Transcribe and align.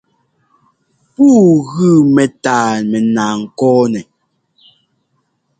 Pûu 1.13 1.31
gʉ 1.71 1.89
mɛ́tâa 2.13 2.63
mɛnaa 2.89 3.33
ŋkɔ̂nɛ. 3.41 4.01